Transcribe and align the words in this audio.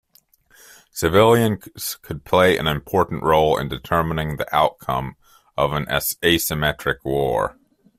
Civilians 0.89 1.95
could 2.01 2.25
play 2.25 2.57
an 2.57 2.65
important 2.65 3.21
role 3.21 3.55
in 3.55 3.69
determining 3.69 4.37
the 4.37 4.47
outcome 4.55 5.15
of 5.55 5.73
an 5.73 5.85
asymmetric 5.85 7.05
war. 7.05 7.55